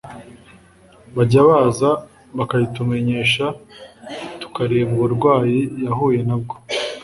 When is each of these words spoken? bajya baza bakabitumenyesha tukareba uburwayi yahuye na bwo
bajya 1.15 1.41
baza 1.49 1.89
bakabitumenyesha 2.37 3.45
tukareba 4.41 4.89
uburwayi 4.95 5.59
yahuye 5.85 6.19
na 6.29 6.35
bwo 6.41 6.55